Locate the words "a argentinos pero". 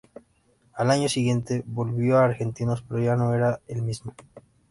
2.17-3.03